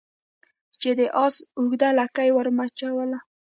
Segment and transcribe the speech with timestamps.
[0.81, 3.19] چا د آس اوږده لکۍ ور مچوله